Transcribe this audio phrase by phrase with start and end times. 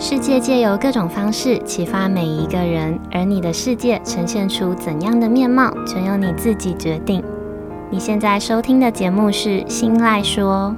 [0.00, 7.20] 世界借由各种方式启发每一个人，而你的世界呈现出怎样的面貌，全由你自己决定。
[7.90, 10.72] 你现在收听的节目是《新赖说》。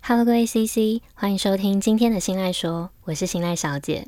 [0.00, 4.06] Hello，各位 CC，欢迎收听今天的《新赖说》，我是新赖小姐。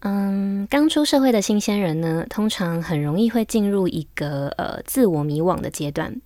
[0.00, 6.20] 嗯，刚出社会的新鲜人呢，通常很容易会进入一个呃自我迷惘的阶段。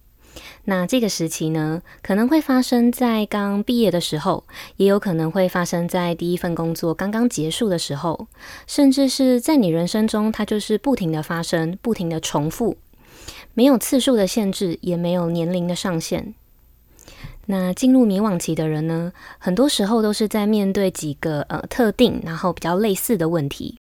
[0.64, 4.44] 那这个时期呢，可能会发生在刚毕业的时候，
[4.76, 8.26] 也有可能会发生在第一份工作刚刚结束的时候，
[8.66, 12.76] 甚至是在你人生中，它就是不停的发生，不停的重复，
[13.54, 16.34] 没有次数的限制，也没有年龄的上限。
[17.46, 23.78] 那进入迷惘期的人呢，很多时候都是在面对几个呃特定，然后比较类似的问题。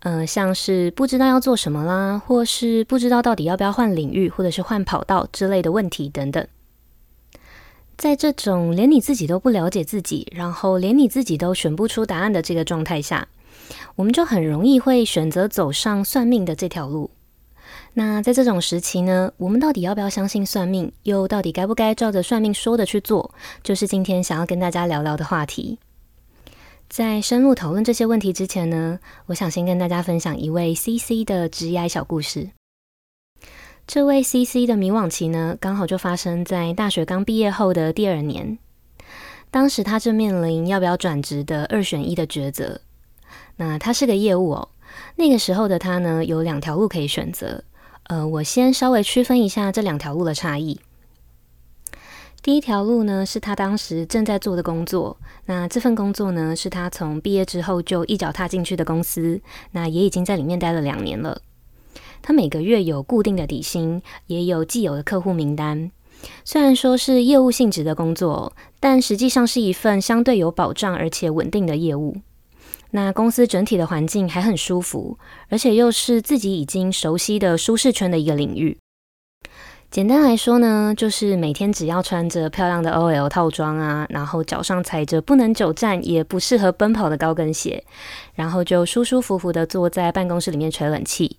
[0.00, 6.46] 呃，像是不知道要做什么啦，或是不知道到底要不要换领域，或者是换跑道之类的问题等等。
[7.98, 13.28] 在这种连你自己都不了解自己，然后连你自己都选不出答案的这个状态下，
[13.94, 17.10] 我们就很容易会选择走上算命的这条路。
[17.92, 20.90] 那在这种时期呢，我们到底要不要相信算命？
[21.02, 23.34] 又到底该不该照着算命说的去做？
[23.62, 25.78] 就是今天想要跟大家聊聊的话题。
[26.90, 32.50] 在深入讨论这些问题之前呢，我想先跟大家分享一位 CC 的职涯小故事。
[33.86, 38.58] 这位 CC 的迷惘期呢，刚好就发生在大学刚毕业后的第二年。
[39.52, 42.80] 当时他正面临要不要转职的二选一的抉择。
[43.54, 44.68] 那他是个业务哦，
[45.14, 47.62] 那个时候的他呢，有两条路可以选择。
[48.08, 50.80] 呃，我先稍微区分一下这两条路的差异。
[52.42, 55.18] 第一条路呢，是他当时正在做的工作。
[55.44, 59.40] 那这份工作呢，是他从毕业之后就一脚踏进去的公司。
[59.72, 61.42] 那也已经在里面待了两年了。
[62.22, 65.90] 他每个月有固定的底薪，也有既有的客户名单。
[66.42, 72.16] 虽然说是业务性质的工作，但实际上是一份相对有保障而且稳定的业务。
[72.92, 75.18] 那公司整体的环境还很舒服，
[75.50, 78.78] 而且又是自己已经熟悉的舒适圈的一个领域。
[79.90, 87.82] 简单来说呢，就是每天只要穿着漂亮的 OL 套装啊，然后脚上踩着不能久站也不适合奔跑的高跟鞋，
[88.34, 91.38] 然后就舒舒服服的坐在办公室里面吹冷气。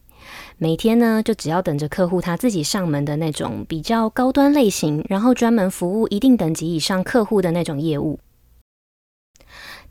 [0.57, 8.19] 每天呢，就只要等着客户他自己上门的那种比较高端类型，然后专门服务一定等级以上客户的那种业务。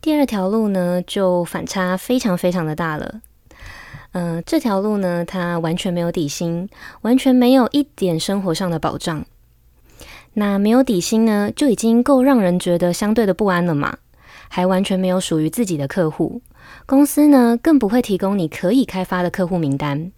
[0.03, 3.22] 第二条路呢，就反差非常非常的大了。
[4.12, 6.69] 嗯、这条路呢，它完全没有底薪，
[7.03, 9.25] 完全没有一点生活上的保障。
[10.34, 13.98] 那没有底薪呢，就已经够让人觉得相对的不安了嘛。
[14.53, 16.43] 还完全没有属于自己的客户，
[16.87, 20.10] 公司呢，更不会提供你可以开发的客户名单。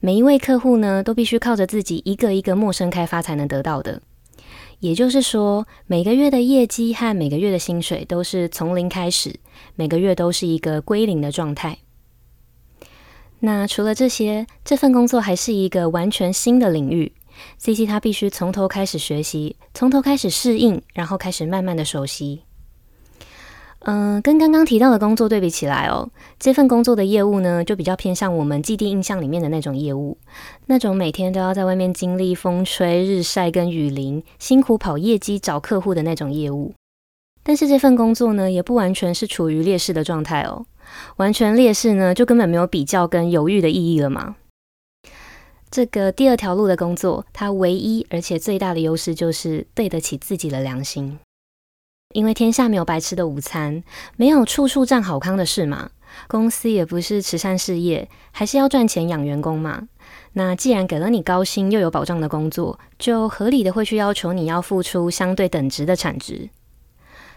[0.00, 4.02] 每一位客户呢，都必须靠着自己一个一个陌生开发才能得到的。
[4.80, 9.38] 也就是说，每个月的业绩和每个月的薪水都是从零开始，
[9.76, 11.78] 每个月都是一个归零的状态。
[13.40, 17.12] 那除了这些，这份工作还是一个完全新的领域。
[17.58, 22.42] CC 他必须从头开始学习，从头开始适应，然后开始慢慢的熟悉。
[23.80, 26.08] 嗯、跟刚刚提到的工作对比起来哦，
[26.40, 30.18] 这份工作的业务呢，就比较偏向我们既定印象里面的那种业务，
[30.64, 36.72] 那种每天都要在外面经历风吹日晒跟雨淋，辛苦跑业绩找客户的那种业务。
[37.44, 40.66] 但是这份工作呢，也不完全是处于劣势的状态哦。
[41.16, 44.36] 完全劣势呢，就根本没有比较跟犹豫的意义了嘛。
[45.70, 51.18] 这个第二条路的工作，它唯一而且最大的优势就是对得起自己的良心。
[52.14, 53.82] 因为天下没有白吃的午餐，
[54.16, 55.90] 没有处处占好康的事嘛。
[56.28, 59.88] 公司也不是慈善事业，还是要赚钱养员工嘛。
[60.34, 66.48] 那既然给了你高薪又有保障的工作，就合理的会去要求你要付出相对等值的产值。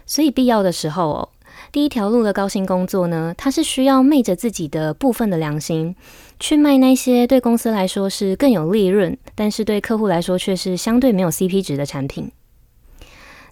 [0.06, 1.28] 所以必要的时候哦。
[1.72, 5.94] 第一条路的高薪工作呢，它是需要昧着自己的部分的良心，
[6.38, 12.30] 去卖那些对公司来说是更有利润，但是对客户来说却是相对没有 CP 值的产品。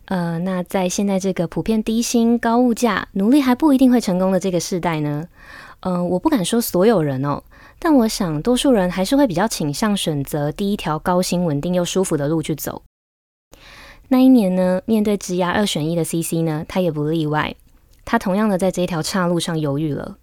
[0.06, 5.28] 呃，那在现在这个普遍低薪、高物价、努力还不一定会成功的这个时代呢，
[5.80, 7.42] 呃，我不敢说所有人哦，
[7.78, 12.82] 但我想多数人还是会比较倾向选择第一条高薪、稳定又舒服的路去走。
[14.08, 17.54] 那一年呢，面对职涯二选一的 CC 呢，他也不例外。
[18.10, 20.16] 他同样的在这条岔路上犹豫了，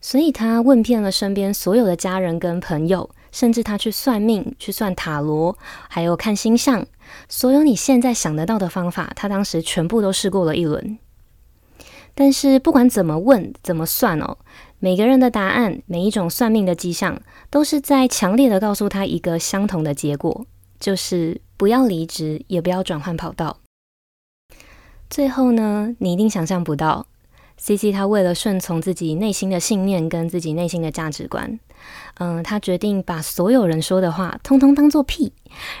[0.00, 6.86] 所以他问遍了身边所有的家人跟朋友，甚至他去算命、去算塔罗，还有看星象，
[7.28, 10.96] 所有你现在想得到的方法，他当时全部都试过了一轮。
[12.14, 14.38] 但是不管怎么问、怎么算哦，
[14.78, 20.46] 每个人的答案、每一种算命的迹象，都是在强烈的告诉他一个相同的结果，
[20.78, 23.58] 就是不要离职，也不要转换跑道。
[25.08, 27.06] 最后呢，你一定想象不到
[27.58, 31.58] ，CC 他为了顺从自己内心的信念跟自己内心的价值观，
[32.18, 35.32] 嗯，他决定把所有人说的话通通当做屁，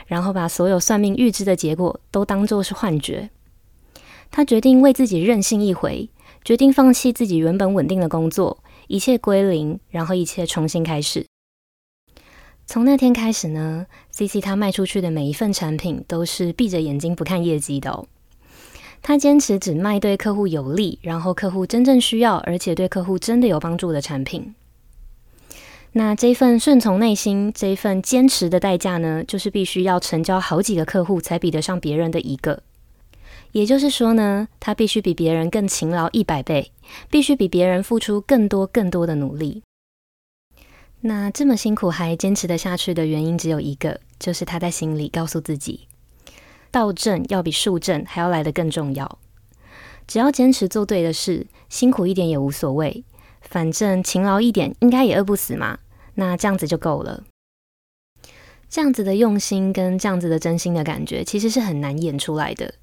[0.06, 3.30] 然后把所有算命预知的结果都当作是幻觉。
[4.30, 6.08] 他决定为自己任性一回，
[6.44, 11.26] 决定放弃自己原本稳定的工作，一切归零，然后一切重新开始。
[12.64, 18.06] 从那天开始呢，CC 他卖出去的每一份产品都是闭着眼睛不看业绩的哦。
[19.06, 24.52] 他坚持只卖对客户有利，然后客户真正需要，而且对客户真的有帮助的产品。
[25.92, 32.64] 那这份顺从内心，这份坚持的代价呢，就是必须要成交好几个客户才比得上别人的一个。
[33.52, 36.72] 也就是说呢，他必须比别人更勤劳一百倍，
[37.08, 39.62] 必须比别人付出更多更多的努力。
[41.02, 45.86] 那这么辛苦还坚持得下去的原因只有一个，就是他在心里告诉自己。
[46.76, 49.18] 道正要比术正还要来得更重要。
[50.06, 53.02] 只要坚持做对的事，辛苦一点也无所谓，
[53.40, 55.78] 反正勤劳一点应该也饿不死嘛。
[56.16, 57.24] 那这样子就够了。
[58.68, 62.74] 这样子的用心跟这样子的真心的感觉，其实是很难演出来的。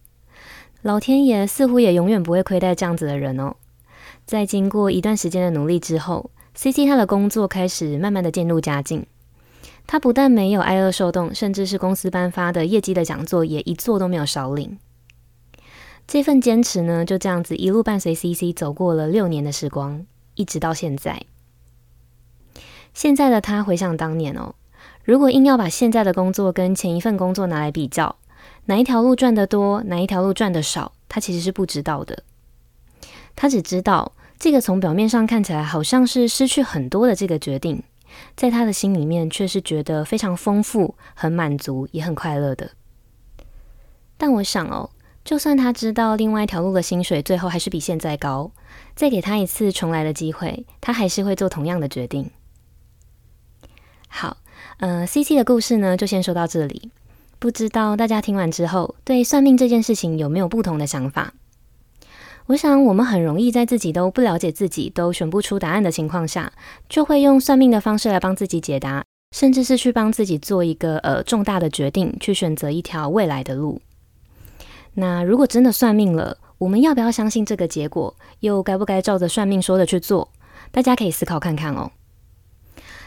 [0.82, 3.56] 老天爷似乎也永远不会亏待这样子的人哦。
[4.26, 9.06] 在经过一段时间的努力之后，CC 他的工作开始慢慢的渐入佳境。
[9.86, 14.78] 他不但没有挨饿受冻，甚至是公司颁发的业绩的讲座，也一座都没有少领。
[16.08, 21.24] 这份坚持呢，就这样子一路伴随 CC 走过了六年的时光，一直到现在。
[22.94, 24.56] 现在的他回想当年哦，
[25.04, 28.18] 如果硬要把现在的工作跟前一份工作拿来比较，
[28.66, 32.24] 哪一条路赚得多，哪一条路赚得少，他其实是不知道的。
[33.36, 37.82] 他只知道这个从表面上看起来好像是失去很多的这个决定。
[38.36, 42.72] 在他的心里面，却是觉得非常丰富、很满足，也很快乐的。
[44.18, 44.90] 但我想哦，
[45.24, 48.52] 就算他知道另外一条路的薪水最后还是比现在高，
[48.96, 52.30] 再给他一次重来的机会，他还是会做同样的决定。
[54.08, 54.38] 好，
[54.78, 56.92] 呃，CC 的故事呢，就先说到这里。
[57.40, 61.34] 不知道大家听完之后，对算命这件事情有没有不同的想法？
[62.48, 66.52] 我想，我们很容易在自己都不了解自己、都选不出答案的情况下，
[66.90, 69.04] 就会用算命的方式来帮自己解答，
[69.34, 73.82] 甚至是去帮自己做一个呃重大的决定，去选择一条未来的路。
[74.96, 78.14] 那如果真的算命了，我们要不要相信这个结果？
[78.42, 80.30] 又该不该照着算命说的去做？
[80.72, 81.92] 大家可以思考看看哦。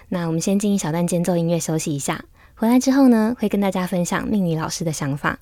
[0.09, 2.25] 那我们先进一小段间奏音乐休息一下，
[2.55, 5.39] 回来之后呢，会跟大家分享命理老师的想法。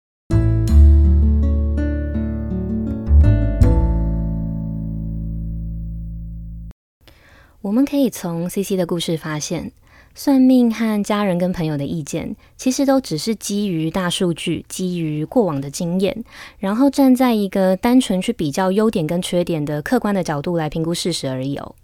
[7.64, 9.72] 我们可以从 CC 的故事发现，
[10.14, 16.22] 算命和家人跟朋友的意见，其实都只是基于大数据，基于过往的经验，
[16.58, 21.74] 然后站在一个单纯去比较优点跟缺点的客观的角度来评估事实而已哦。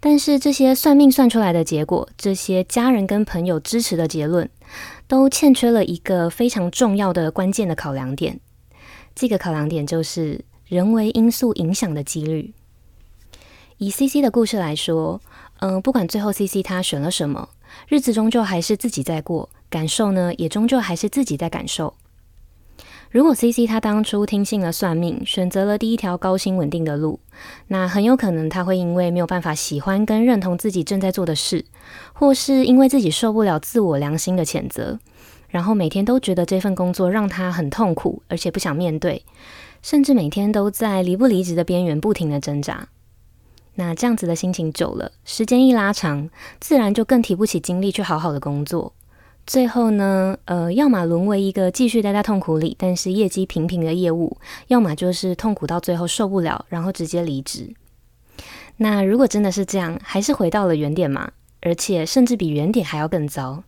[0.00, 4.50] 但是这些算命算出来的结果，这些家人跟朋友支持的结论，
[5.06, 8.40] 都欠缺了一个非常重要的关键的考量点。
[9.14, 12.52] 这个考量点就是人为因素影响的几率。
[13.82, 15.22] 以 CC 的故事来说，
[15.60, 17.48] 嗯、不管最后 CC 他选了什么，
[17.88, 21.94] 日子终究还是自己在过，感受呢也终究还是自己在感受。
[23.10, 27.20] 如果 CC 他当初听信了算命，选择了第一条高薪稳定的路，
[27.68, 31.64] 那很有可能他会因为没有办法喜欢跟认同自己正在做的事，
[32.12, 34.98] 或是因为自己受不了自我良心的谴责，
[35.48, 39.24] 然后每天都觉得这份工作让他很痛苦，而且不想面对，
[39.80, 42.88] 甚至每天都在离不离职的边缘不停的挣扎。
[43.80, 46.28] 那这样子的心情久了，时间一拉长，
[46.60, 48.92] 自然就更提不起精力去好好的工作。
[49.46, 57.72] 最后呢，呃，要么沦为一个继续待在痛苦里，但是业绩平平的业务；要么就是痛苦到最后受不了，然后直接离职。
[58.76, 61.30] 那如果真的是这样，还是回到了原点嘛？
[61.62, 63.64] 而且甚至比原点还要更糟。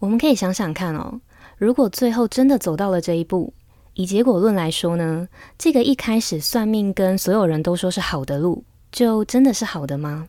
[0.00, 1.20] 我们可以想想看哦，
[1.56, 3.54] 如果最后真的走到了这一步，
[3.94, 8.64] 以结果论来说呢，这个一开始算命跟所有人都说是好的路。
[8.90, 10.28] 就真的是好的吗？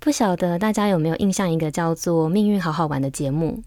[0.00, 3.62] 不晓得大家有没有印象，一个叫做《命运好好玩》的节目。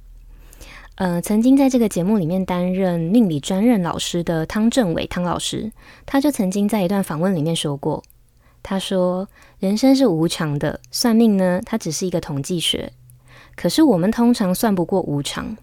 [0.96, 5.72] 呃，曾经在这个节目里面担任命理专任老师的汤正伟汤老师，
[6.06, 8.04] 他就曾经在一段访问里面说过，
[8.62, 9.28] 他说
[9.60, 12.94] ：“人生是无常的，算命呢，它只是一个统计学。
[13.56, 15.58] 可是我们通常算不过无常。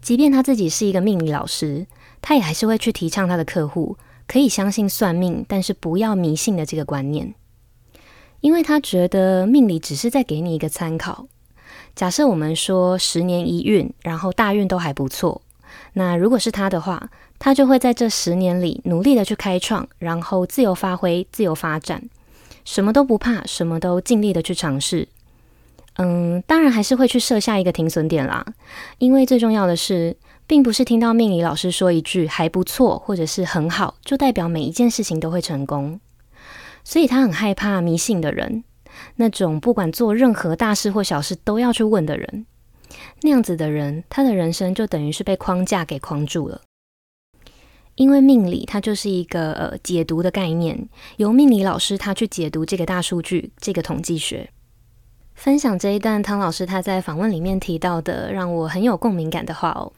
[0.00, 1.86] 即便他自己是一个命理老师，
[2.20, 3.96] 他也还是会去提倡他的客户。”
[4.32, 7.34] 可以相信算命，但是不要迷信的这个观念，
[8.40, 11.26] 因为他觉得命理只是在给你一个参考。
[11.94, 15.42] 假设我们说十年一运，然后大运都还不错，
[15.92, 22.08] 那如果是他的话，他就会在这十年里努力的去开创，然后自由发挥、自由发展，
[22.64, 25.08] 什么都不怕，什么都尽力的去尝试。
[25.96, 28.46] 嗯，当然还是会去设下一个停损点啦，
[28.96, 36.00] 因为最重要的是，并不是听到命理老师说一句还不错，或者是很好，就代表每一件事情都会成功。
[36.84, 38.64] 所以他很害怕迷信的人，
[39.16, 42.46] 那种不管做任何大事或小事都要去问的人。
[43.22, 46.60] 那样子的人，他的人生就等于是被框架给框住了。
[47.94, 54.50] 因为命理它就是一个呃解读的概念，由命理老师他去解读这个大数据，这个统计学。
[55.34, 59.92] 分享这一段汤老师他在访问里面提到的，让我很有共鸣感的话哦。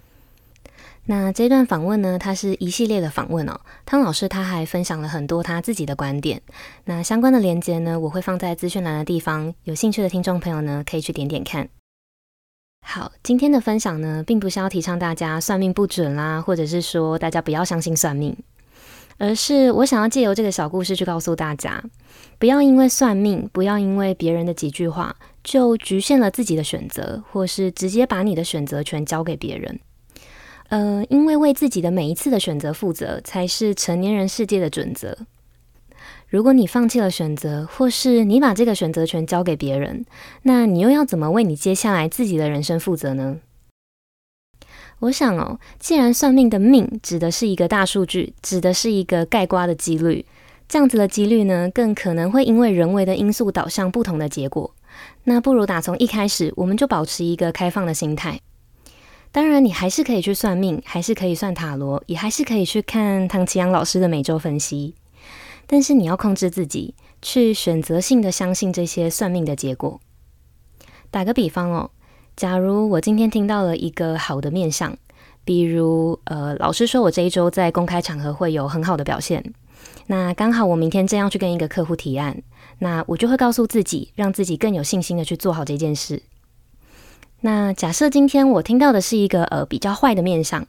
[1.07, 3.61] 那这段访问呢，它是一系列的访问哦。
[3.85, 6.41] 汤老师他还分享了很多他自己的观点。
[6.85, 11.69] 那相关的连接呢，我会放在资讯栏的地方，有兴趣的听众朋友呢，可以去点点看。
[12.87, 18.37] 好，今天的分享呢，并不是要提倡大家算命不准啦，或者是说大家不要相信算命，
[19.19, 21.83] 而是我想要借由这个小故事去告诉大家，
[22.39, 29.81] 不要因为算命，不要因为别人的几句话，就局限了自己的选择，或是直接把你的选择权交给别人。
[30.69, 35.17] 呃，因为为自己的每一次的选择负责，才是成年人世界的准则。
[36.29, 40.05] 如果你放弃了选择，或是你把这个选择权交给别人，
[40.43, 43.39] 那你又要怎么为你接下来自己的人生负责呢？
[45.01, 50.25] 我想哦，既然算命的命指的是一个大数据，指的是一个概括的几率，
[50.67, 54.75] 这样子的几率呢，更可能会因为人为的因素导向不同的结果。
[55.25, 58.41] 那不如打从一开始，我们就保持一个开放的心态。
[59.35, 64.95] 当然，你还是可以去算命，还是可以算塔罗，也还是可以去看唐奇阳老师的每周分析。
[65.67, 70.01] 但是你要控制自己，去选择性的相信这些算命的结果。
[71.11, 71.91] 打个比方哦，
[72.37, 74.97] 假如我今天听到了一个好的面相，
[75.45, 79.53] 比如呃，老师说我这一周在公开场合会有很好的表现，
[80.07, 82.41] 那刚好我明天正要去跟一个客户提案，
[82.79, 86.23] 那我就会告诉自己，让自己更有信心的去做好这件事。
[87.47, 90.67] 那假设今天我听到的是一个呃比较坏的面相。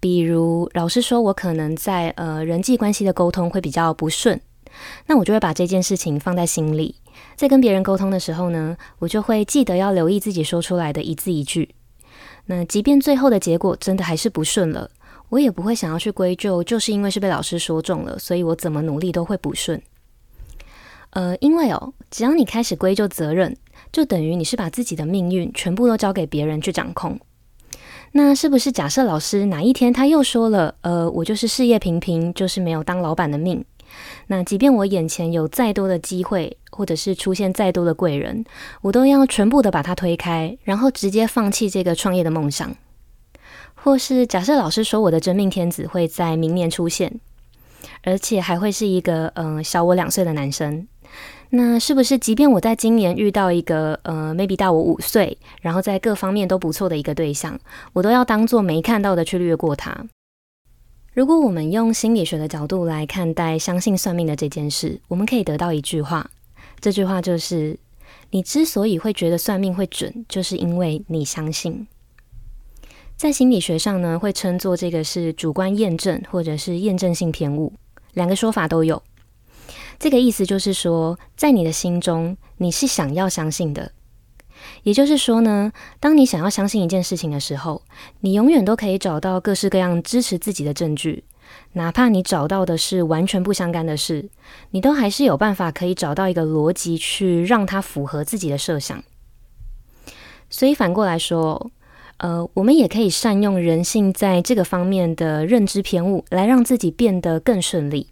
[0.00, 4.40] 比如老师说，我可能在呃人际关系的沟通会比较不顺，
[5.06, 6.96] 那我就会把这件事情放在心里，
[7.36, 11.72] 在跟别人沟通的时候呢，我就会记得要留意自己说出来的一字一句。
[12.46, 14.90] 那即便最后的结果真的还是不顺了，
[15.28, 19.80] 我也不会想要去归咎，就是因为是被老师说中了，所以我怎么努力都会不顺。
[21.10, 23.56] 呃，因为哦，只要你开始归咎责任，
[23.92, 27.20] 就等于你是把自己的命运全部都交给别人去掌控。
[28.12, 33.64] 那是不是假设老师哪一天他又说了，呃，我就是事业平平，就是没有当老板的命。
[34.26, 38.44] 那即便我眼前有再多的机会，或者是出现再多的贵人，
[38.80, 42.74] 我都要全部的把它推开，然后直接放弃这个创业的梦想。
[43.74, 47.20] 或是假设老师说我的真命天子会在明年出现，
[48.02, 50.86] 而且还会是一个嗯、小我两岁的男生。
[51.54, 57.60] 那是不是，即便我在今年遇到一个呃，maybe 大我五岁，然后在各方面都不错的一个对象，
[57.92, 60.06] 我都要当做没看到的去略过他？
[61.12, 66.30] 如果我们用心理学的角度来看待相信算命的这件事，我们可以得到一句话，
[66.80, 67.78] 这句话就是：
[68.30, 71.86] 你之所以会觉得算命会准，就是因为你相信。
[73.14, 77.74] 在心理学上呢，会称作这个是主观验证，或者是验证性偏误，
[78.14, 79.02] 两个说法都有。
[80.02, 83.92] 这个意思就是说，在你的心中，你是想要相信的。
[84.82, 87.82] 也就是说呢，当你想要相信一件事情的时候，
[88.18, 91.22] 你永远都可以找到各式各样支持自己的证据，
[91.74, 94.28] 哪怕你找到的是完全不相干的事，
[94.72, 99.04] 你都还是有办法可以找到一个逻辑去让它符合自己的设想。
[100.50, 101.70] 所以反过来说，
[102.16, 108.08] 呃，我们也可以善用人性在这个方面的认知偏误，来让自己变得更顺利。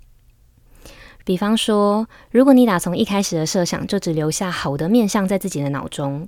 [1.25, 6.27] 比方说，如果你打从一开始的设想就只留下好的面相在自己的脑中，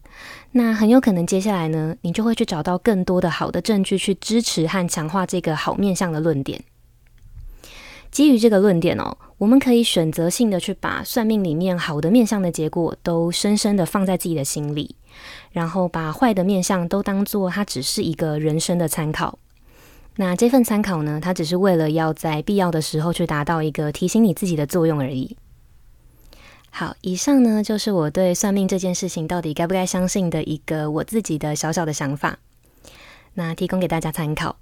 [0.52, 6.62] 那很有可能接下来呢，你就会去找到更多的好的证据去支持和强化这个好面相的论点。
[8.10, 14.94] 基于这个论点哦，我们可以选择性的去把算命里面好的面相的结果都深深的放在自己的心里，
[15.52, 19.38] 然后把坏的面相都当做它只是一个人生的参考。
[20.16, 25.36] 那这份参考呢，它只是为了要在必要的时候去达到一个提醒你自己的作用而已。
[26.70, 32.38] 好，以上呢就是我对算命这件事情到底该不该相信的一个我自己的小小的想法，
[33.34, 34.56] 那提供给大家参考。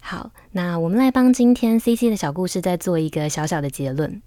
[0.00, 4.22] 好，那我们来帮今天 CC 的小故事再做一个小小的结论。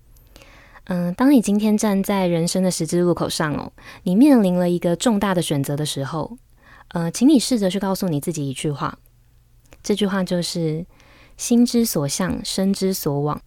[0.85, 3.71] 嗯，当你今天站在人生的十字路口上哦，
[4.03, 6.37] 你面临了一个重大的选择的时候，
[6.89, 8.97] 呃，请你试着去告诉你自己一句话。
[9.89, 10.85] 这句话就是
[11.35, 13.41] “心之所向，身之所往”。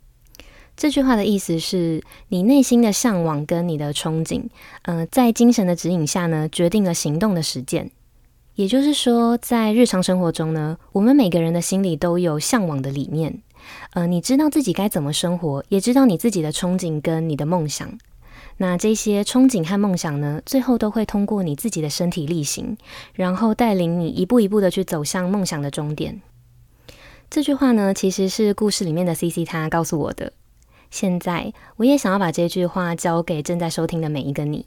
[0.76, 4.46] 这句话的意思是你内心的向往跟你的憧憬，
[4.82, 7.92] 呃，在精神的指引下呢，决定了行动的实践。
[8.56, 13.40] 也就是说，在日常生活中呢，我们每个人的心里都有向往的理念，
[13.92, 17.96] 呃，你知道自己该怎么生活，也知道你自己的憧憬跟你的梦想。
[18.56, 22.76] 那这些憧憬和梦想呢，最后都会通过你自己的身体力行，
[23.14, 26.20] 然后带领你一步一步的去走向梦想的终点。
[27.32, 30.34] 这句话呢，其实是故事里面的 CC 他告诉我的。
[30.90, 34.66] 现在，我也想要把这句话交给正在收听的每一个你。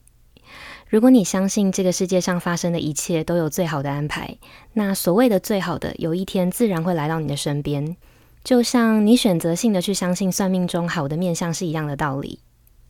[0.90, 4.40] 如果你相信这个世界上发生的一切都有最好的安排，
[4.74, 7.96] 那所谓的最好的，有一天自然会来到你的身边。
[8.44, 12.40] 就像你选择性的去相信算命中好的面相是一样的道理。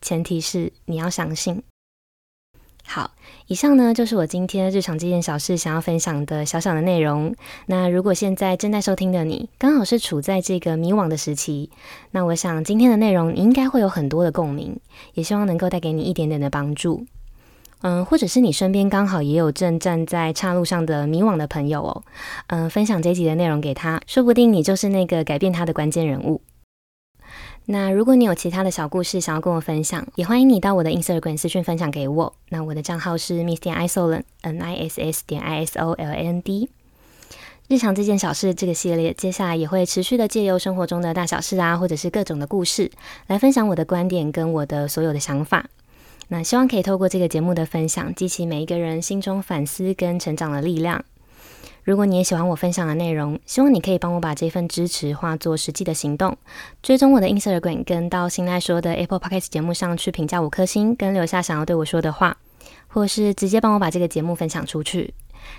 [0.02, 1.62] 前提是你要相信。
[2.88, 3.12] 好，
[3.48, 7.36] 以上呢就是我今天日常这件小事想要分享的小小的内容。
[7.66, 11.72] 那如果现在正在收听的你，刚好是处在这个迷惘的时期，
[12.12, 14.80] 那我想今天的内容你应该会有很多的共鸣，
[15.16, 17.06] 也希望能够带给你一点点的帮助。
[17.82, 22.04] 嗯，或者是你身边刚好也有正站在岔路上的迷惘的朋友哦，
[22.48, 26.40] 嗯，分享这集的内容给他，说不定你就是那个改变他的关键人物。
[27.68, 32.34] 那如果你有其他的小故事想要跟我分享，也欢迎你到我的 Instagram 私讯分享给我。
[32.50, 36.70] 那我的账号是 Miss 点 Isoland，N I S S 点 I S O L A N D。
[37.68, 42.92] 日常这件小事这个系列，接下来也会持续的借由生活中的大小事啊，或者是各种的故事，
[43.26, 45.66] 来分享我的观点跟我的所有的想法。
[46.28, 51.04] 那希望可以透过这个节目的分享，激起每一个人心中反思跟成长的力量。
[51.86, 56.36] 如果你也喜欢我分享的内容，希望你可以帮我把这份支持化作实际的行动，
[56.82, 62.36] 追踪我的 Instagram，跟到新赖说的 Apple Podcast 节目上去评价五颗星，跟留下想要对我说的话，
[62.88, 65.14] 或是直接帮我把这个节目分享出去。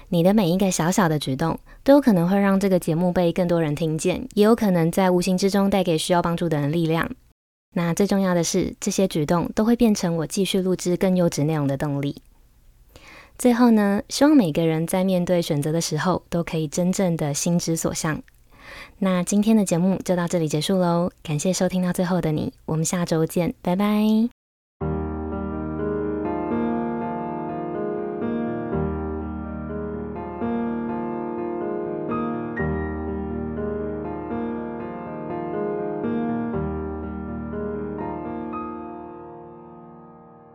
[0.08, 7.08] 你的每一个小小的举动，都有可能会让这个节目被更多人听见，也有可能在无形之中带给需要帮助的人力量。
[7.74, 12.20] 那最重要的是，这些举动都会变成我继续录制更优质内容的动力。
[13.38, 18.22] 最后呢，希望每个人在面对选择的时候，都可以真正的心之所向。
[18.98, 24.35] 那今天的节目就到这里结束喽，感谢收听到最后的你，我们下周见，拜拜。